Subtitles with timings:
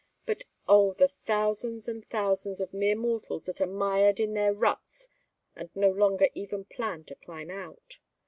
[0.25, 5.07] But oh, the thousands and thousands of mere mortals that are mired in their ruts
[5.55, 7.99] and no longer even plan to climb out!